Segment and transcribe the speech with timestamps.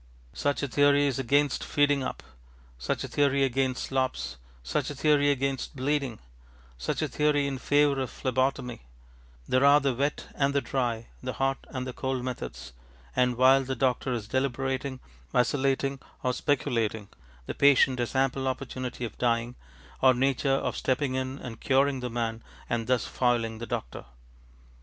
[0.33, 2.23] Such a theory is against feeding up,
[2.79, 6.17] such a theory against slops, such a theory against bleeding,
[6.75, 8.81] such a theory in favour of phlebotomy;
[9.47, 12.73] there are the wet and the dry, the hot and the cold methods;
[13.15, 14.99] and while the doctor is deliberating,
[15.31, 17.07] vacillating, or speculating,
[17.45, 19.53] the patient has ample opportunity of dying,
[20.01, 24.05] or nature of stepping in and curing the man, and thus foiling the doctor.